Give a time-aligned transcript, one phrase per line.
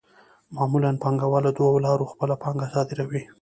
[0.55, 3.21] معمولاً پانګوال له دوو لارو خپله پانګه صادروي